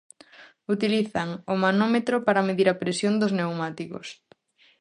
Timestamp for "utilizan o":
0.75-1.55